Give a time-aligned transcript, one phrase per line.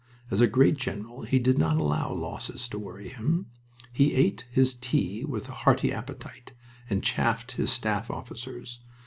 [0.31, 3.51] As a great general he did not allow losses to worry him.
[3.93, 6.53] He ate his tea with a hearty appetite,
[6.89, 8.79] and chaffed his staff officers.